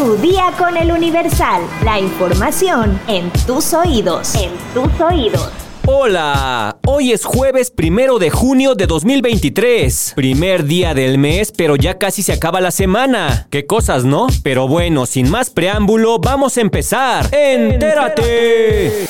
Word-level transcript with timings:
Tu 0.00 0.16
día 0.16 0.50
con 0.56 0.78
el 0.78 0.92
Universal. 0.92 1.60
La 1.84 2.00
información 2.00 2.98
en 3.06 3.30
tus 3.46 3.74
oídos. 3.74 4.34
En 4.34 4.50
tus 4.72 4.98
oídos. 4.98 5.50
Hola, 5.84 6.78
hoy 6.86 7.12
es 7.12 7.26
jueves 7.26 7.70
primero 7.70 8.18
de 8.18 8.30
junio 8.30 8.74
de 8.74 8.86
2023. 8.86 10.14
Primer 10.16 10.64
día 10.64 10.94
del 10.94 11.18
mes, 11.18 11.52
pero 11.54 11.76
ya 11.76 11.98
casi 11.98 12.22
se 12.22 12.32
acaba 12.32 12.62
la 12.62 12.70
semana. 12.70 13.46
Qué 13.50 13.66
cosas, 13.66 14.04
¿no? 14.06 14.28
Pero 14.42 14.68
bueno, 14.68 15.04
sin 15.04 15.28
más 15.28 15.50
preámbulo, 15.50 16.18
vamos 16.18 16.56
a 16.56 16.62
empezar. 16.62 17.28
¡Entérate! 17.30 19.06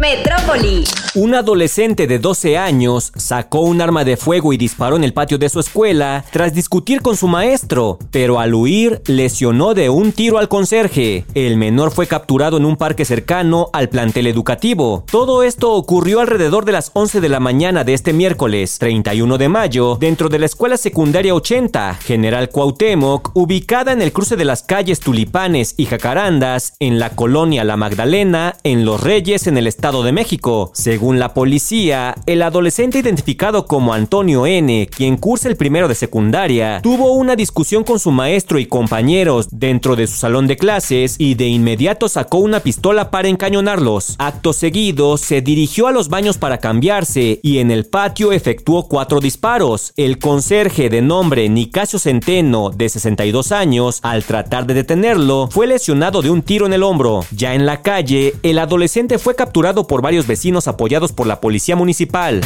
Metrópoli. 0.00 0.84
Un 1.14 1.34
adolescente 1.34 2.06
de 2.06 2.20
12 2.20 2.56
años 2.56 3.12
sacó 3.16 3.62
un 3.62 3.80
arma 3.80 4.04
de 4.04 4.16
fuego 4.16 4.52
y 4.52 4.56
disparó 4.56 4.94
en 4.94 5.02
el 5.02 5.12
patio 5.12 5.38
de 5.38 5.48
su 5.48 5.58
escuela 5.58 6.24
tras 6.30 6.54
discutir 6.54 7.02
con 7.02 7.16
su 7.16 7.26
maestro, 7.26 7.98
pero 8.12 8.38
al 8.38 8.54
huir 8.54 9.02
lesionó 9.06 9.74
de 9.74 9.90
un 9.90 10.12
tiro 10.12 10.38
al 10.38 10.48
conserje. 10.48 11.24
El 11.34 11.56
menor 11.56 11.90
fue 11.90 12.06
capturado 12.06 12.58
en 12.58 12.64
un 12.64 12.76
parque 12.76 13.04
cercano 13.04 13.70
al 13.72 13.88
plantel 13.88 14.28
educativo. 14.28 15.04
Todo 15.10 15.42
esto 15.42 15.72
ocurrió 15.72 16.20
alrededor 16.20 16.64
de 16.64 16.72
las 16.72 16.92
11 16.94 17.20
de 17.20 17.28
la 17.28 17.40
mañana 17.40 17.82
de 17.82 17.94
este 17.94 18.12
miércoles, 18.12 18.78
31 18.78 19.38
de 19.38 19.48
mayo, 19.48 19.96
dentro 19.98 20.28
de 20.28 20.38
la 20.38 20.46
escuela 20.46 20.76
secundaria 20.76 21.34
80, 21.34 21.94
General 21.94 22.48
Cuauhtémoc, 22.50 23.32
ubicada 23.34 23.92
en 23.92 24.02
el 24.02 24.12
cruce 24.12 24.36
de 24.36 24.44
las 24.44 24.62
calles 24.62 25.00
Tulipanes 25.00 25.74
y 25.76 25.86
Jacarandas, 25.86 26.74
en 26.78 27.00
la 27.00 27.10
colonia 27.10 27.64
La 27.64 27.76
Magdalena, 27.76 28.56
en 28.62 28.84
Los 28.84 29.02
Reyes, 29.02 29.46
en 29.46 29.58
el 29.58 29.66
estado 29.66 29.87
de 29.88 30.12
México. 30.12 30.70
Según 30.74 31.18
la 31.18 31.32
policía, 31.32 32.14
el 32.26 32.42
adolescente 32.42 32.98
identificado 32.98 33.66
como 33.66 33.94
Antonio 33.94 34.46
N., 34.46 34.86
quien 34.94 35.16
cursa 35.16 35.48
el 35.48 35.56
primero 35.56 35.88
de 35.88 35.94
secundaria, 35.94 36.80
tuvo 36.82 37.12
una 37.12 37.36
discusión 37.36 37.84
con 37.84 37.98
su 37.98 38.10
maestro 38.10 38.58
y 38.58 38.66
compañeros 38.66 39.48
dentro 39.50 39.96
de 39.96 40.06
su 40.06 40.16
salón 40.16 40.46
de 40.46 40.58
clases 40.58 41.16
y 41.18 41.36
de 41.36 41.46
inmediato 41.46 42.08
sacó 42.08 42.38
una 42.38 42.60
pistola 42.60 43.10
para 43.10 43.28
encañonarlos. 43.28 44.16
Acto 44.18 44.52
seguido, 44.52 45.16
se 45.16 45.40
dirigió 45.40 45.86
a 45.86 45.92
los 45.92 46.10
baños 46.10 46.36
para 46.36 46.58
cambiarse 46.58 47.40
y 47.42 47.58
en 47.58 47.70
el 47.70 47.86
patio 47.86 48.32
efectuó 48.32 48.88
cuatro 48.88 49.20
disparos. 49.20 49.94
El 49.96 50.18
conserje 50.18 50.90
de 50.90 51.00
nombre 51.00 51.48
Nicasio 51.48 51.98
Centeno, 51.98 52.68
de 52.68 52.90
62 52.90 53.52
años, 53.52 54.00
al 54.02 54.24
tratar 54.24 54.66
de 54.66 54.74
detenerlo, 54.74 55.48
fue 55.50 55.66
lesionado 55.66 56.20
de 56.20 56.28
un 56.28 56.42
tiro 56.42 56.66
en 56.66 56.74
el 56.74 56.82
hombro. 56.82 57.24
Ya 57.30 57.54
en 57.54 57.64
la 57.64 57.80
calle, 57.80 58.34
el 58.42 58.58
adolescente 58.58 59.18
fue 59.18 59.34
capturado 59.34 59.77
por 59.86 60.02
varios 60.02 60.26
vecinos 60.26 60.68
apoyados 60.68 61.12
por 61.12 61.26
la 61.26 61.40
policía 61.40 61.76
municipal. 61.76 62.40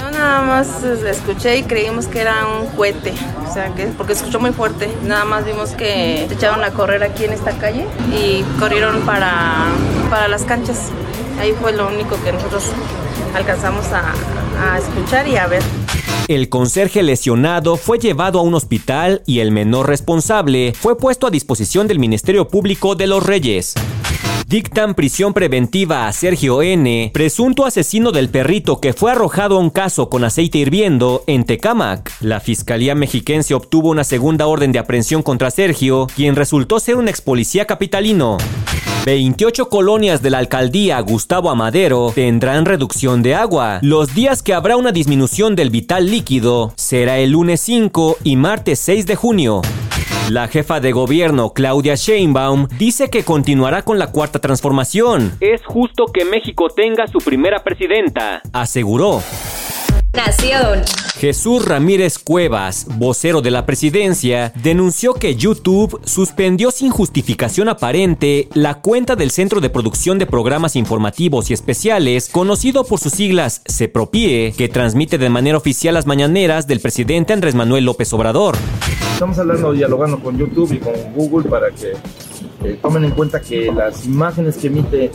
Yo 0.00 0.10
nada 0.10 0.42
más 0.42 0.82
escuché 0.82 1.58
y 1.58 1.62
creímos 1.62 2.06
que 2.06 2.20
era 2.20 2.46
un 2.46 2.66
cohete, 2.76 3.12
o 3.48 3.52
sea, 3.52 3.74
que 3.74 3.86
porque 3.86 4.12
escuchó 4.12 4.40
muy 4.40 4.52
fuerte. 4.52 4.88
Nada 5.04 5.24
más 5.24 5.44
vimos 5.44 5.70
que 5.70 6.26
se 6.28 6.34
echaron 6.34 6.62
a 6.64 6.70
correr 6.70 7.02
aquí 7.02 7.24
en 7.24 7.32
esta 7.32 7.52
calle 7.52 7.86
y 8.12 8.42
corrieron 8.58 9.00
para, 9.02 9.66
para 10.08 10.28
las 10.28 10.44
canchas. 10.44 10.90
Ahí 11.38 11.52
fue 11.60 11.72
lo 11.72 11.88
único 11.88 12.22
que 12.22 12.32
nosotros 12.32 12.64
alcanzamos 13.34 13.86
a, 13.92 14.12
a 14.62 14.78
escuchar 14.78 15.26
y 15.28 15.36
a 15.36 15.46
ver. 15.46 15.62
El 16.28 16.48
conserje 16.48 17.02
lesionado 17.02 17.76
fue 17.76 17.98
llevado 17.98 18.38
a 18.38 18.42
un 18.42 18.54
hospital 18.54 19.22
y 19.26 19.40
el 19.40 19.50
menor 19.50 19.88
responsable 19.88 20.72
fue 20.78 20.96
puesto 20.96 21.26
a 21.26 21.30
disposición 21.30 21.88
del 21.88 21.98
Ministerio 21.98 22.46
Público 22.46 22.94
de 22.94 23.08
los 23.08 23.26
Reyes. 23.26 23.74
Dictan 24.50 24.96
prisión 24.96 25.32
preventiva 25.32 26.08
a 26.08 26.12
Sergio 26.12 26.60
N., 26.60 27.12
presunto 27.14 27.66
asesino 27.66 28.10
del 28.10 28.30
perrito 28.30 28.80
que 28.80 28.92
fue 28.92 29.12
arrojado 29.12 29.56
a 29.56 29.60
un 29.60 29.70
caso 29.70 30.10
con 30.10 30.24
aceite 30.24 30.58
hirviendo 30.58 31.22
en 31.28 31.44
Tecámac. 31.44 32.10
La 32.20 32.40
Fiscalía 32.40 32.96
Mexiquense 32.96 33.54
obtuvo 33.54 33.90
una 33.90 34.02
segunda 34.02 34.48
orden 34.48 34.72
de 34.72 34.80
aprehensión 34.80 35.22
contra 35.22 35.52
Sergio, 35.52 36.08
quien 36.16 36.34
resultó 36.34 36.80
ser 36.80 36.96
un 36.96 37.06
ex 37.06 37.20
policía 37.20 37.64
capitalino. 37.64 38.38
28 39.06 39.68
colonias 39.68 40.20
de 40.20 40.30
la 40.30 40.38
alcaldía 40.38 40.98
Gustavo 40.98 41.48
Amadero 41.48 42.10
tendrán 42.12 42.64
reducción 42.64 43.22
de 43.22 43.36
agua. 43.36 43.78
Los 43.82 44.16
días 44.16 44.42
que 44.42 44.52
habrá 44.52 44.76
una 44.76 44.90
disminución 44.90 45.54
del 45.54 45.70
vital 45.70 46.10
líquido 46.10 46.72
será 46.74 47.18
el 47.18 47.30
lunes 47.30 47.60
5 47.60 48.16
y 48.24 48.34
martes 48.34 48.80
6 48.80 49.06
de 49.06 49.14
junio. 49.14 49.62
La 50.30 50.46
jefa 50.46 50.78
de 50.78 50.92
gobierno, 50.92 51.52
Claudia 51.54 51.96
Sheinbaum, 51.96 52.68
dice 52.78 53.10
que 53.10 53.24
continuará 53.24 53.82
con 53.82 53.98
la 53.98 54.12
cuarta 54.12 54.38
transformación. 54.38 55.32
Es 55.40 55.60
justo 55.66 56.06
que 56.06 56.24
México 56.24 56.68
tenga 56.68 57.08
su 57.08 57.18
primera 57.18 57.64
presidenta, 57.64 58.40
aseguró. 58.52 59.22
Nación. 60.12 60.82
Jesús 61.18 61.64
Ramírez 61.64 62.18
Cuevas, 62.18 62.86
vocero 62.96 63.42
de 63.42 63.52
la 63.52 63.64
presidencia, 63.64 64.52
denunció 64.60 65.14
que 65.14 65.36
YouTube 65.36 66.00
suspendió 66.04 66.72
sin 66.72 66.90
justificación 66.90 67.68
aparente 67.68 68.48
la 68.54 68.80
cuenta 68.80 69.14
del 69.14 69.30
Centro 69.30 69.60
de 69.60 69.70
Producción 69.70 70.18
de 70.18 70.26
Programas 70.26 70.74
Informativos 70.74 71.50
y 71.50 71.54
Especiales, 71.54 72.28
conocido 72.28 72.84
por 72.84 72.98
sus 72.98 73.12
siglas 73.12 73.62
CEPROPIE, 73.68 74.52
que 74.56 74.68
transmite 74.68 75.16
de 75.16 75.30
manera 75.30 75.58
oficial 75.58 75.94
las 75.94 76.06
mañaneras 76.06 76.66
del 76.66 76.80
presidente 76.80 77.32
Andrés 77.32 77.54
Manuel 77.54 77.84
López 77.84 78.12
Obrador. 78.12 78.56
Estamos 79.12 79.38
hablando, 79.38 79.72
dialogando 79.72 80.18
con 80.18 80.36
YouTube 80.36 80.72
y 80.72 80.78
con 80.78 80.94
Google 81.14 81.48
para 81.48 81.70
que 81.70 81.92
eh, 82.64 82.78
tomen 82.80 83.04
en 83.04 83.12
cuenta 83.12 83.40
que 83.40 83.72
las 83.72 84.04
imágenes 84.06 84.56
que 84.56 84.66
emite 84.66 85.10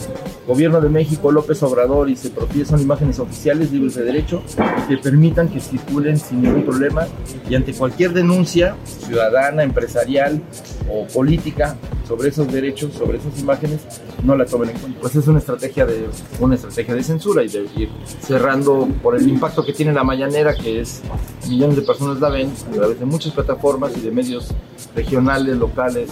Gobierno 0.48 0.80
de 0.80 0.90
México, 0.90 1.32
López 1.32 1.62
Obrador 1.64 2.10
y 2.10 2.16
se 2.16 2.30
propie 2.30 2.66
son 2.66 2.80
imágenes 2.80 3.20
oficiales 3.20 3.72
libres 3.72 3.96
de 3.96 4.04
derecho 4.04 4.44
que 4.88 4.98
permitan 4.98 5.50
que 5.50 5.60
circulen 5.60 6.20
sin 6.20 6.44
ningún 6.44 6.64
problema 6.64 7.08
y 7.50 7.56
ante 7.56 7.74
cualquier 7.74 8.14
denuncia 8.14 8.76
ciudadana, 8.86 9.64
empresarial 9.64 10.42
o 10.88 11.08
política 11.08 11.78
sobre 12.08 12.30
esos 12.30 12.52
derechos, 12.52 12.94
sobre 12.94 13.18
esas 13.18 13.40
imágenes, 13.40 13.80
no 14.24 14.36
la 14.36 14.46
tomen 14.46 14.70
en 14.70 14.78
cuenta. 14.78 15.00
Pues 15.02 15.16
es 15.16 15.28
una 15.28 15.40
estrategia 15.40 15.86
de 15.86 16.08
una 16.40 16.56
estrategia 16.56 16.94
de 16.94 17.04
censura 17.04 17.44
y 17.44 17.48
de 17.48 17.68
ir 17.76 17.90
cerrando 18.22 18.88
por 19.02 19.16
el 19.16 19.28
impacto 19.28 19.66
que 19.66 19.74
tiene 19.74 19.94
la 19.94 20.04
mañanera, 20.04 20.54
que 20.54 20.82
es 20.82 21.02
millones 21.50 21.78
de 21.78 21.82
personas 21.82 22.20
la 22.20 22.30
ven 22.30 22.52
a 22.70 22.76
través 22.76 23.00
de 23.00 23.06
muchas 23.06 23.34
plataformas 23.34 23.98
y 23.98 24.02
de 24.02 24.12
medios 24.12 24.50
regionales, 24.96 25.58
locales. 25.58 26.10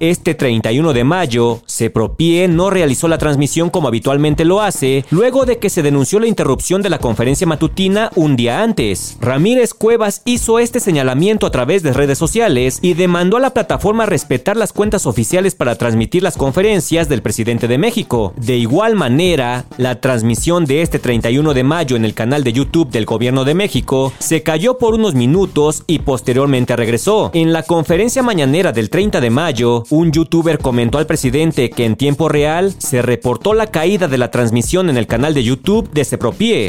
Este 0.00 0.34
31 0.34 0.94
de 0.94 1.04
mayo, 1.04 1.60
Sepropie 1.66 2.48
no 2.48 2.70
realizó 2.70 3.06
la 3.06 3.18
transmisión 3.18 3.68
como 3.68 3.86
habitualmente 3.88 4.46
lo 4.46 4.62
hace, 4.62 5.04
luego 5.10 5.44
de 5.44 5.58
que 5.58 5.68
se 5.68 5.82
denunció 5.82 6.18
la 6.18 6.26
interrupción 6.26 6.80
de 6.80 6.88
la 6.88 6.98
conferencia 6.98 7.46
matutina 7.46 8.10
un 8.14 8.34
día 8.34 8.62
antes. 8.62 9.18
Ramírez 9.20 9.74
Cuevas 9.74 10.22
hizo 10.24 10.58
este 10.58 10.80
señalamiento 10.80 11.46
a 11.46 11.50
través 11.50 11.82
de 11.82 11.92
redes 11.92 12.16
sociales 12.16 12.78
y 12.80 12.94
demandó 12.94 13.36
a 13.36 13.40
la 13.40 13.52
plataforma 13.52 14.06
respetar 14.06 14.56
las 14.56 14.72
cuentas 14.72 15.04
oficiales 15.04 15.54
para 15.54 15.74
transmitir 15.74 16.22
las 16.22 16.38
conferencias 16.38 17.10
del 17.10 17.20
presidente 17.20 17.68
de 17.68 17.76
México. 17.76 18.32
De 18.38 18.56
igual 18.56 18.96
manera, 18.96 19.66
la 19.76 20.00
transmisión 20.00 20.64
de 20.64 20.80
este 20.80 20.98
31 20.98 21.52
de 21.52 21.62
mayo 21.62 21.96
en 21.96 22.06
el 22.06 22.14
canal 22.14 22.42
de 22.42 22.54
YouTube 22.54 22.88
del 22.88 23.04
gobierno 23.04 23.44
de 23.44 23.52
México 23.52 24.14
se 24.18 24.42
cayó 24.42 24.78
por 24.78 24.94
unos 24.94 25.14
minutos 25.14 25.84
y 25.86 25.98
posteriormente 25.98 26.74
regresó. 26.74 27.30
En 27.34 27.52
la 27.52 27.64
conferencia 27.64 28.22
mañanera 28.22 28.72
del 28.72 28.88
30 28.88 29.20
de 29.20 29.28
mayo, 29.28 29.84
un 29.90 30.12
youtuber 30.12 30.58
comentó 30.58 30.98
al 30.98 31.06
presidente 31.06 31.70
que 31.70 31.84
en 31.84 31.96
tiempo 31.96 32.28
real 32.28 32.74
se 32.78 33.02
reportó 33.02 33.54
la 33.54 33.66
caída 33.66 34.08
de 34.08 34.18
la 34.18 34.30
transmisión 34.30 34.88
en 34.88 34.96
el 34.96 35.06
canal 35.06 35.34
de 35.34 35.44
YouTube 35.44 35.90
de 35.90 36.04
Sepropie 36.04 36.68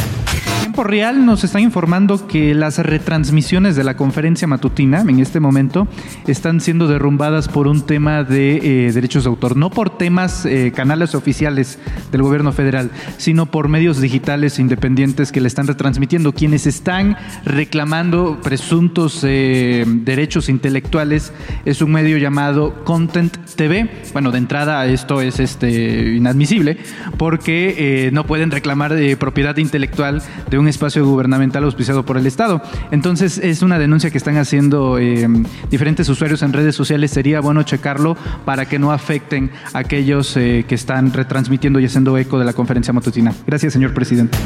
tiempo 0.61 0.83
real 0.83 1.25
nos 1.25 1.43
están 1.43 1.63
informando 1.63 2.27
que 2.27 2.53
las 2.53 2.77
retransmisiones 2.77 3.75
de 3.75 3.83
la 3.83 3.97
conferencia 3.97 4.47
matutina 4.47 5.01
en 5.01 5.19
este 5.19 5.39
momento 5.39 5.87
están 6.27 6.61
siendo 6.61 6.87
derrumbadas 6.87 7.47
por 7.47 7.67
un 7.67 7.81
tema 7.81 8.23
de 8.23 8.57
eh, 8.87 8.91
derechos 8.91 9.23
de 9.23 9.31
autor, 9.31 9.57
no 9.57 9.71
por 9.71 9.97
temas 9.97 10.45
eh, 10.45 10.71
canales 10.75 11.15
oficiales 11.15 11.79
del 12.11 12.21
gobierno 12.21 12.51
federal, 12.51 12.91
sino 13.17 13.47
por 13.47 13.69
medios 13.69 14.01
digitales 14.01 14.59
independientes 14.59 15.31
que 15.31 15.41
le 15.41 15.47
están 15.47 15.65
retransmitiendo. 15.65 16.31
Quienes 16.31 16.67
están 16.67 17.17
reclamando 17.43 18.39
presuntos 18.43 19.21
eh, 19.23 19.83
derechos 19.87 20.47
intelectuales 20.47 21.33
es 21.65 21.81
un 21.81 21.91
medio 21.91 22.19
llamado 22.19 22.83
Content 22.83 23.35
TV. 23.55 23.89
Bueno, 24.13 24.29
de 24.29 24.37
entrada 24.37 24.85
esto 24.85 25.21
es 25.21 25.39
este, 25.39 26.13
inadmisible 26.15 26.77
porque 27.17 28.11
no 28.13 28.27
pueden 28.27 28.51
reclamar 28.51 28.93
propiedad 29.17 29.57
intelectual 29.57 30.21
de 30.51 30.59
un 30.59 30.67
espacio 30.67 31.03
gubernamental 31.03 31.63
auspiciado 31.63 32.05
por 32.05 32.17
el 32.17 32.27
Estado. 32.27 32.61
Entonces 32.91 33.39
es 33.39 33.63
una 33.63 33.79
denuncia 33.79 34.11
que 34.11 34.17
están 34.17 34.37
haciendo 34.37 34.99
eh, 34.99 35.27
diferentes 35.71 36.07
usuarios 36.09 36.43
en 36.43 36.53
redes 36.53 36.75
sociales. 36.75 37.09
Sería 37.09 37.39
bueno 37.39 37.63
checarlo 37.63 38.15
para 38.45 38.65
que 38.65 38.77
no 38.77 38.91
afecten 38.91 39.49
a 39.73 39.79
aquellos 39.79 40.35
eh, 40.37 40.65
que 40.67 40.75
están 40.75 41.13
retransmitiendo 41.13 41.79
y 41.79 41.85
haciendo 41.85 42.17
eco 42.17 42.37
de 42.37 42.45
la 42.45 42.53
conferencia 42.53 42.93
matutina. 42.93 43.33
Gracias, 43.47 43.73
señor 43.73 43.93
presidente. 43.93 44.37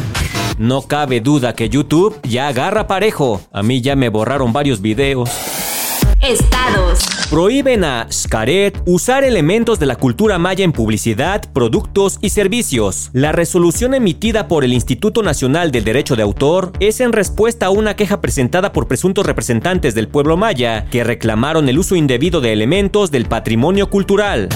No 0.59 0.83
cabe 0.83 1.19
duda 1.19 1.53
que 1.53 1.69
YouTube 1.69 2.17
ya 2.23 2.47
agarra 2.47 2.87
parejo. 2.87 3.41
A 3.51 3.63
mí 3.63 3.81
ya 3.81 3.95
me 3.95 4.09
borraron 4.09 4.53
varios 4.53 4.81
videos. 4.81 5.29
Estados. 6.21 7.14
Prohíben 7.29 7.83
a 7.83 8.05
Xcaret 8.07 8.79
usar 8.85 9.23
elementos 9.23 9.79
de 9.79 9.87
la 9.87 9.95
cultura 9.95 10.37
maya 10.37 10.63
en 10.63 10.71
publicidad, 10.71 11.41
productos 11.53 12.19
y 12.21 12.29
servicios. 12.29 13.09
La 13.13 13.31
resolución 13.31 13.95
emitida 13.95 14.47
por 14.47 14.63
el 14.63 14.73
Instituto 14.73 15.23
Nacional 15.23 15.71
del 15.71 15.83
Derecho 15.83 16.15
de 16.15 16.21
Autor 16.21 16.71
es 16.79 17.01
en 17.01 17.13
respuesta 17.13 17.65
a 17.65 17.71
una 17.71 17.95
queja 17.95 18.21
presentada 18.21 18.71
por 18.71 18.87
presuntos 18.87 19.25
representantes 19.25 19.95
del 19.95 20.07
pueblo 20.07 20.37
maya 20.37 20.85
que 20.91 21.03
reclamaron 21.03 21.67
el 21.67 21.79
uso 21.79 21.95
indebido 21.95 22.41
de 22.41 22.53
elementos 22.53 23.09
del 23.09 23.25
patrimonio 23.25 23.89
cultural. 23.89 24.47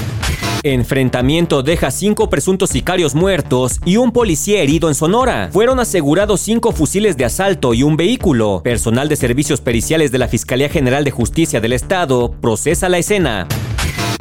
Enfrentamiento 0.63 1.63
deja 1.63 1.89
cinco 1.89 2.29
presuntos 2.29 2.71
sicarios 2.71 3.15
muertos 3.15 3.79
y 3.85 3.95
un 3.95 4.11
policía 4.11 4.61
herido 4.61 4.89
en 4.89 4.95
Sonora. 4.95 5.49
Fueron 5.53 5.79
asegurados 5.79 6.41
cinco 6.41 6.73
fusiles 6.73 7.15
de 7.15 7.23
asalto 7.23 7.73
y 7.73 7.83
un 7.83 7.95
vehículo. 7.95 8.61
Personal 8.61 9.07
de 9.07 9.15
servicios 9.15 9.61
periciales 9.61 10.11
de 10.11 10.17
la 10.17 10.27
Fiscalía 10.27 10.67
General 10.67 11.05
de 11.05 11.11
Justicia 11.11 11.61
del 11.61 11.73
Estado 11.73 12.33
procesa 12.41 12.89
la 12.89 12.97
escena. 12.97 13.47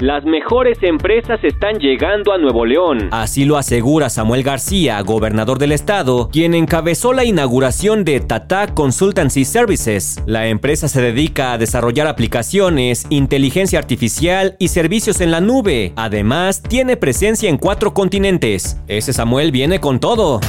Las 0.01 0.25
mejores 0.25 0.79
empresas 0.83 1.43
están 1.43 1.79
llegando 1.81 2.33
a 2.33 2.39
Nuevo 2.39 2.65
León. 2.65 3.09
Así 3.11 3.45
lo 3.45 3.57
asegura 3.57 4.09
Samuel 4.11 4.45
García, 4.45 5.01
gobernador 5.01 5.59
del 5.59 5.73
estado, 5.73 6.29
quien 6.33 6.55
encabezó 6.55 7.13
la 7.13 7.25
inauguración 7.25 8.05
de 8.05 8.21
Tata 8.21 8.75
Consultancy 8.75 9.45
Services. 9.45 10.23
La 10.25 10.47
empresa 10.47 10.87
se 10.87 11.03
dedica 11.03 11.53
a 11.53 11.59
desarrollar 11.59 12.07
aplicaciones, 12.07 13.07
inteligencia 13.11 13.81
artificial 13.81 14.55
y 14.61 14.69
servicios 14.69 15.21
en 15.21 15.33
la 15.33 15.41
nube. 15.41 15.93
Además, 15.97 16.63
tiene 16.63 16.97
presencia 16.97 17.51
en 17.51 17.59
cuatro 17.59 17.93
continentes. 17.93 18.81
Ese 18.87 19.13
Samuel 19.13 19.51
viene 19.51 19.81
con 19.81 19.99
todo. 19.99 20.41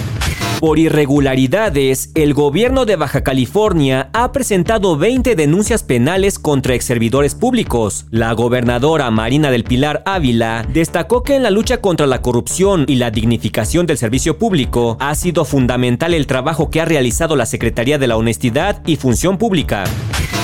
Por 0.60 0.78
irregularidades, 0.78 2.12
el 2.16 2.34
gobierno 2.34 2.84
de 2.84 2.98
Baja 2.98 3.24
California 3.24 4.10
ha 4.12 4.34
presentado 4.34 4.98
20 4.98 5.38
denuncias 5.38 5.84
penales 5.84 6.38
contra 6.38 6.76
exservidores 6.76 7.34
públicos. 7.34 8.08
La 8.12 8.34
gobernadora 8.34 9.10
Marina 9.10 9.52
del 9.52 9.64
Pilar 9.64 10.04
Ávila 10.06 10.68
destacó 10.74 11.24
que 11.24 11.38
en 11.38 11.44
la 11.44 11.50
lucha 11.50 11.78
contra 11.78 12.08
la 12.08 12.22
corrupción 12.22 12.84
y 12.90 12.96
la 12.96 13.10
dignificación 13.10 13.86
del 13.86 13.98
servicio 13.98 14.38
público 14.38 14.98
ha 15.00 15.16
sido 15.16 15.46
fundamental 15.46 16.14
el 16.14 16.28
trabajo 16.28 16.70
que 16.70 16.82
ha 16.82 16.86
realizado 16.86 17.38
la 17.38 17.46
Secretaría 17.46 17.98
de 17.98 18.08
la 18.08 18.18
Honestidad 18.18 18.82
y 18.86 18.98
Función 18.98 19.38
Pública. 19.38 19.86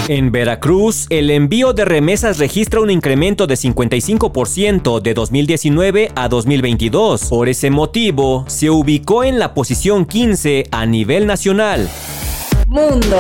En 0.08 0.32
Veracruz, 0.32 1.08
el 1.10 1.32
envío 1.32 1.74
de 1.74 1.84
remesas 1.84 2.38
registra 2.38 2.80
un 2.80 2.92
incremento 2.92 3.48
de 3.48 3.56
55% 3.56 5.02
de 5.02 5.16
2019 5.16 6.12
a 6.16 6.30
2022. 6.30 7.26
Por 7.26 7.50
ese 7.50 7.72
motivo, 7.72 8.46
se 8.48 8.70
ubicó 8.70 9.24
en 9.24 9.40
la 9.40 9.56
posición 9.56 10.06
15 10.06 10.66
a 10.70 10.86
nivel 10.86 11.26
nacional. 11.26 11.90
Mundo. 12.68 13.18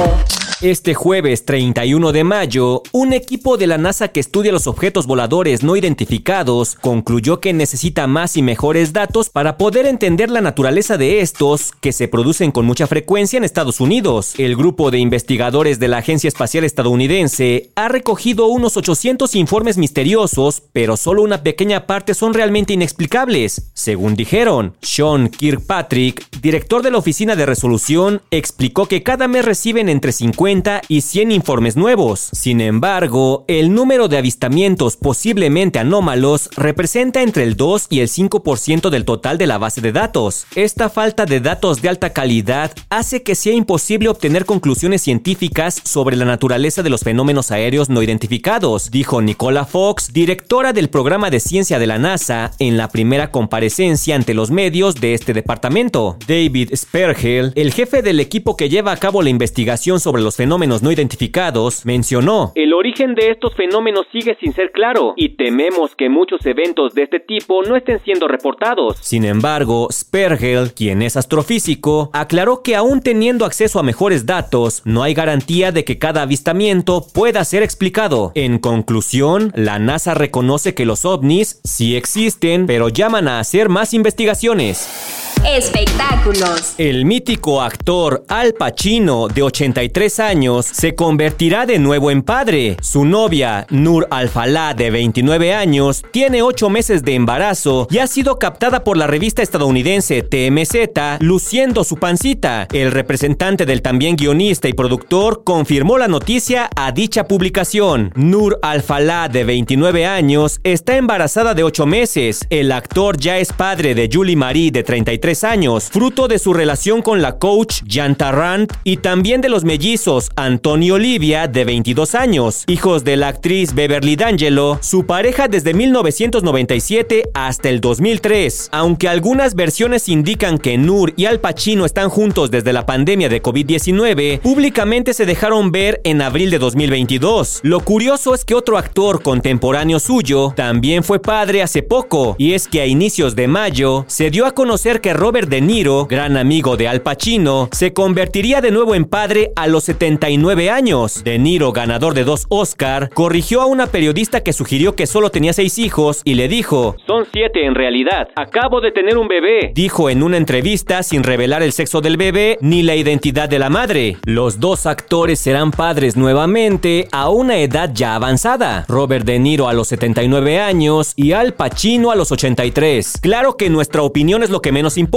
Este 0.65 0.95
jueves 0.95 1.45
31 1.45 2.11
de 2.11 2.23
mayo, 2.23 2.81
un 2.91 3.13
equipo 3.13 3.55
de 3.55 3.67
la 3.67 3.77
NASA 3.77 4.07
que 4.07 4.19
estudia 4.19 4.51
los 4.51 4.65
objetos 4.65 5.05
voladores 5.05 5.61
no 5.61 5.75
identificados 5.75 6.73
concluyó 6.73 7.39
que 7.39 7.53
necesita 7.53 8.07
más 8.07 8.35
y 8.35 8.41
mejores 8.41 8.91
datos 8.91 9.29
para 9.29 9.59
poder 9.59 9.85
entender 9.85 10.31
la 10.31 10.41
naturaleza 10.41 10.97
de 10.97 11.21
estos 11.21 11.71
que 11.81 11.91
se 11.91 12.07
producen 12.07 12.51
con 12.51 12.65
mucha 12.65 12.87
frecuencia 12.87 13.37
en 13.37 13.43
Estados 13.43 13.79
Unidos. 13.79 14.33
El 14.39 14.55
grupo 14.55 14.89
de 14.89 14.97
investigadores 14.97 15.77
de 15.77 15.87
la 15.87 15.97
Agencia 15.99 16.29
Espacial 16.29 16.63
Estadounidense 16.63 17.69
ha 17.75 17.87
recogido 17.87 18.47
unos 18.47 18.75
800 18.75 19.35
informes 19.35 19.77
misteriosos, 19.77 20.63
pero 20.73 20.97
solo 20.97 21.21
una 21.21 21.43
pequeña 21.43 21.85
parte 21.85 22.15
son 22.15 22.33
realmente 22.33 22.73
inexplicables, 22.73 23.69
según 23.75 24.15
dijeron. 24.15 24.73
Sean 24.81 25.29
Kirkpatrick, 25.29 26.25
director 26.41 26.81
de 26.81 26.89
la 26.89 26.97
Oficina 26.97 27.35
de 27.35 27.45
Resolución, 27.45 28.23
explicó 28.31 28.87
que 28.87 29.03
cada 29.03 29.27
mes 29.27 29.45
reciben 29.45 29.89
entre 29.89 30.11
50 30.11 30.54
y 30.87 31.01
100 31.01 31.31
informes 31.31 31.75
nuevos. 31.75 32.29
Sin 32.31 32.61
embargo, 32.61 33.43
el 33.47 33.73
número 33.73 34.07
de 34.07 34.17
avistamientos 34.17 34.95
posiblemente 34.95 35.79
anómalos 35.79 36.49
representa 36.55 37.21
entre 37.21 37.43
el 37.43 37.57
2 37.57 37.87
y 37.89 37.99
el 37.99 38.07
5% 38.07 38.89
del 38.89 39.03
total 39.03 39.37
de 39.37 39.47
la 39.47 39.57
base 39.57 39.81
de 39.81 39.91
datos. 39.91 40.45
Esta 40.55 40.89
falta 40.89 41.25
de 41.25 41.41
datos 41.41 41.81
de 41.81 41.89
alta 41.89 42.13
calidad 42.13 42.71
hace 42.89 43.21
que 43.21 43.35
sea 43.35 43.53
imposible 43.53 44.07
obtener 44.07 44.45
conclusiones 44.45 45.01
científicas 45.01 45.81
sobre 45.83 46.15
la 46.15 46.25
naturaleza 46.25 46.83
de 46.83 46.89
los 46.89 47.01
fenómenos 47.01 47.51
aéreos 47.51 47.89
no 47.89 48.01
identificados, 48.01 48.91
dijo 48.91 49.21
Nicola 49.21 49.65
Fox, 49.65 50.13
directora 50.13 50.71
del 50.71 50.89
programa 50.89 51.29
de 51.29 51.41
ciencia 51.41 51.79
de 51.79 51.87
la 51.87 51.99
NASA, 51.99 52.51
en 52.59 52.77
la 52.77 52.87
primera 52.87 53.29
comparecencia 53.29 54.15
ante 54.15 54.33
los 54.33 54.51
medios 54.51 54.95
de 54.95 55.13
este 55.13 55.33
departamento. 55.33 56.17
David 56.27 56.73
Spergel, 56.73 57.51
el 57.55 57.73
jefe 57.73 58.01
del 58.01 58.21
equipo 58.21 58.55
que 58.55 58.69
lleva 58.69 58.93
a 58.93 58.97
cabo 58.97 59.21
la 59.21 59.29
investigación 59.29 59.99
sobre 59.99 60.21
los 60.21 60.34
fenómenos 60.35 60.83
no 60.83 60.91
identificados, 60.91 61.85
mencionó, 61.85 62.51
El 62.55 62.73
origen 62.73 63.15
de 63.15 63.31
estos 63.31 63.53
fenómenos 63.55 64.05
sigue 64.11 64.37
sin 64.39 64.53
ser 64.53 64.71
claro 64.71 65.13
y 65.15 65.35
tememos 65.35 65.95
que 65.95 66.09
muchos 66.09 66.45
eventos 66.45 66.93
de 66.93 67.03
este 67.03 67.19
tipo 67.19 67.63
no 67.63 67.75
estén 67.75 67.99
siendo 68.03 68.27
reportados. 68.27 68.97
Sin 69.01 69.25
embargo, 69.25 69.87
Spergel, 69.91 70.73
quien 70.73 71.01
es 71.01 71.17
astrofísico, 71.17 72.09
aclaró 72.13 72.61
que 72.63 72.75
aún 72.75 73.01
teniendo 73.01 73.45
acceso 73.45 73.79
a 73.79 73.83
mejores 73.83 74.25
datos, 74.25 74.81
no 74.85 75.03
hay 75.03 75.13
garantía 75.13 75.71
de 75.71 75.83
que 75.83 75.97
cada 75.97 76.23
avistamiento 76.23 77.05
pueda 77.13 77.43
ser 77.45 77.63
explicado. 77.63 78.31
En 78.35 78.59
conclusión, 78.59 79.51
la 79.55 79.79
NASA 79.79 80.13
reconoce 80.13 80.73
que 80.73 80.85
los 80.85 81.05
ovnis 81.05 81.61
sí 81.63 81.95
existen, 81.95 82.65
pero 82.67 82.89
llaman 82.89 83.27
a 83.27 83.39
hacer 83.39 83.69
más 83.69 83.93
investigaciones. 83.93 85.34
Espectáculos. 85.47 86.73
El 86.79 87.05
mítico 87.05 87.61
actor 87.61 88.23
Al 88.27 88.53
Pacino, 88.53 89.27
de 89.27 89.43
83 89.43 90.19
años, 90.19 90.65
se 90.65 90.95
convertirá 90.95 91.67
de 91.67 91.77
nuevo 91.77 92.09
en 92.09 92.23
padre. 92.23 92.77
Su 92.81 93.05
novia, 93.05 93.67
Nur 93.69 94.07
Al-Falá, 94.09 94.73
de 94.73 94.89
29 94.89 95.53
años, 95.53 96.03
tiene 96.11 96.41
8 96.41 96.69
meses 96.71 97.03
de 97.03 97.13
embarazo 97.13 97.87
y 97.91 97.99
ha 97.99 98.07
sido 98.07 98.39
captada 98.39 98.83
por 98.83 98.97
la 98.97 99.05
revista 99.05 99.43
estadounidense 99.43 100.23
TMZ, 100.23 101.19
luciendo 101.19 101.83
su 101.83 101.97
pancita. 101.97 102.67
El 102.73 102.91
representante 102.91 103.67
del 103.67 103.83
también 103.83 104.15
guionista 104.15 104.67
y 104.67 104.73
productor 104.73 105.43
confirmó 105.43 105.99
la 105.99 106.07
noticia 106.07 106.69
a 106.75 106.91
dicha 106.91 107.27
publicación. 107.27 108.11
Nur 108.15 108.57
Al-Falá, 108.63 109.29
de 109.29 109.43
29 109.43 110.07
años, 110.07 110.59
está 110.63 110.97
embarazada 110.97 111.53
de 111.53 111.63
8 111.63 111.85
meses. 111.85 112.47
El 112.49 112.71
actor 112.71 113.17
ya 113.17 113.37
es 113.37 113.53
padre 113.53 113.93
de 113.93 114.09
Julie 114.11 114.35
Marie, 114.35 114.71
de 114.71 114.83
33 114.83 115.34
años, 115.43 115.89
fruto 115.91 116.27
de 116.27 116.39
su 116.39 116.53
relación 116.53 117.01
con 117.01 117.21
la 117.21 117.37
coach 117.37 117.81
Jan 117.89 118.15
Tarrant 118.15 118.71
y 118.83 118.97
también 118.97 119.41
de 119.41 119.49
los 119.49 119.63
mellizos 119.63 120.29
Antonio 120.35 120.95
Olivia, 120.95 121.47
de 121.47 121.65
22 121.65 122.15
años, 122.15 122.63
hijos 122.67 123.03
de 123.03 123.17
la 123.17 123.27
actriz 123.27 123.73
Beverly 123.73 124.15
D'Angelo, 124.15 124.79
su 124.81 125.05
pareja 125.05 125.47
desde 125.47 125.73
1997 125.73 127.29
hasta 127.33 127.69
el 127.69 127.81
2003. 127.81 128.69
Aunque 128.71 129.07
algunas 129.07 129.55
versiones 129.55 130.07
indican 130.09 130.57
que 130.57 130.77
Nur 130.77 131.13
y 131.17 131.25
Al 131.25 131.39
Pacino 131.39 131.85
están 131.85 132.09
juntos 132.09 132.51
desde 132.51 132.73
la 132.73 132.85
pandemia 132.85 133.29
de 133.29 133.41
COVID-19, 133.41 134.39
públicamente 134.39 135.13
se 135.13 135.25
dejaron 135.25 135.71
ver 135.71 136.01
en 136.03 136.21
abril 136.21 136.51
de 136.51 136.59
2022. 136.59 137.59
Lo 137.63 137.79
curioso 137.79 138.33
es 138.33 138.45
que 138.45 138.55
otro 138.55 138.77
actor 138.77 139.21
contemporáneo 139.21 139.99
suyo 139.99 140.53
también 140.55 141.03
fue 141.03 141.19
padre 141.19 141.61
hace 141.61 141.83
poco, 141.83 142.35
y 142.37 142.53
es 142.53 142.67
que 142.67 142.81
a 142.81 142.85
inicios 142.85 143.35
de 143.35 143.47
mayo 143.47 144.05
se 144.07 144.29
dio 144.29 144.45
a 144.45 144.53
conocer 144.53 145.01
que 145.01 145.13
Robert 145.25 145.49
De 145.49 145.59
Niro, 145.59 146.05
gran 146.05 146.37
amigo 146.37 146.77
de 146.77 146.87
Al 146.87 147.01
Pacino, 147.01 147.67
se 147.71 147.93
convertiría 147.93 148.61
de 148.61 148.69
nuevo 148.69 148.93
en 148.93 149.05
padre 149.05 149.51
a 149.55 149.65
los 149.65 149.85
79 149.85 150.69
años. 150.69 151.23
De 151.23 151.39
Niro, 151.39 151.71
ganador 151.71 152.13
de 152.13 152.23
dos 152.23 152.45
Oscar, 152.49 153.09
corrigió 153.09 153.63
a 153.63 153.65
una 153.65 153.87
periodista 153.87 154.41
que 154.41 154.53
sugirió 154.53 154.95
que 154.95 155.07
solo 155.07 155.31
tenía 155.31 155.51
seis 155.53 155.79
hijos 155.79 156.21
y 156.25 156.35
le 156.35 156.47
dijo, 156.47 156.95
Son 157.07 157.25
siete 157.33 157.65
en 157.65 157.73
realidad, 157.73 158.27
acabo 158.35 158.81
de 158.81 158.91
tener 158.91 159.17
un 159.17 159.27
bebé, 159.27 159.71
dijo 159.73 160.11
en 160.11 160.21
una 160.21 160.37
entrevista 160.37 161.01
sin 161.01 161.23
revelar 161.23 161.63
el 161.63 161.71
sexo 161.71 162.01
del 162.01 162.17
bebé 162.17 162.59
ni 162.61 162.83
la 162.83 162.95
identidad 162.95 163.49
de 163.49 163.57
la 163.57 163.71
madre. 163.71 164.17
Los 164.25 164.59
dos 164.59 164.85
actores 164.85 165.39
serán 165.39 165.71
padres 165.71 166.15
nuevamente 166.15 167.07
a 167.11 167.29
una 167.29 167.57
edad 167.57 167.89
ya 167.95 168.13
avanzada. 168.13 168.85
Robert 168.87 169.25
De 169.25 169.39
Niro 169.39 169.69
a 169.69 169.73
los 169.73 169.87
79 169.87 170.59
años 170.59 171.13
y 171.15 171.31
Al 171.31 171.55
Pacino 171.55 172.11
a 172.11 172.15
los 172.15 172.31
83. 172.31 173.21
Claro 173.23 173.57
que 173.57 173.71
nuestra 173.71 174.03
opinión 174.03 174.43
es 174.43 174.51
lo 174.51 174.61
que 174.61 174.71
menos 174.71 174.99
importa 174.99 175.14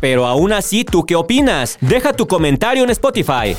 pero 0.00 0.26
aún 0.26 0.52
así, 0.52 0.84
¿tú 0.84 1.04
qué 1.04 1.16
opinas? 1.16 1.76
Deja 1.80 2.12
tu 2.12 2.28
comentario 2.28 2.84
en 2.84 2.90
Spotify. 2.90 3.56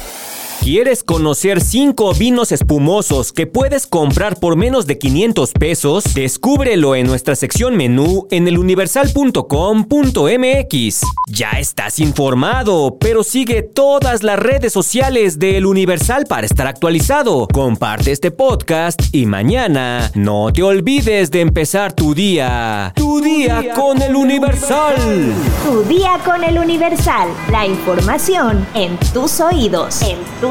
¿Quieres 0.61 1.03
conocer 1.03 1.59
5 1.59 2.13
vinos 2.13 2.51
espumosos 2.51 3.33
que 3.33 3.47
puedes 3.47 3.87
comprar 3.87 4.39
por 4.39 4.55
menos 4.55 4.85
de 4.85 4.99
500 4.99 5.53
pesos? 5.53 6.03
Descúbrelo 6.13 6.93
en 6.93 7.07
nuestra 7.07 7.35
sección 7.35 7.75
menú 7.75 8.27
en 8.29 8.47
eluniversal.com.mx. 8.47 11.01
Ya 11.29 11.49
estás 11.53 11.97
informado, 11.97 12.97
pero 12.99 13.23
sigue 13.23 13.63
todas 13.63 14.21
las 14.21 14.37
redes 14.37 14.71
sociales 14.71 15.39
de 15.39 15.57
El 15.57 15.65
Universal 15.65 16.25
para 16.29 16.45
estar 16.45 16.67
actualizado. 16.67 17.47
Comparte 17.51 18.11
este 18.11 18.29
podcast 18.29 19.01
y 19.11 19.25
mañana 19.25 20.11
no 20.13 20.53
te 20.53 20.61
olvides 20.61 21.31
de 21.31 21.41
empezar 21.41 21.93
tu 21.93 22.13
día. 22.13 22.93
Tu 22.95 23.19
día 23.19 23.73
con 23.73 23.99
El 23.99 24.15
Universal. 24.15 24.93
Tu 25.65 25.81
día 25.85 26.19
con 26.23 26.43
El 26.43 26.59
Universal. 26.59 27.29
La 27.49 27.65
información 27.65 28.63
en 28.75 28.95
tus 29.11 29.39
oídos. 29.39 30.03
En 30.03 30.19
tu 30.39 30.50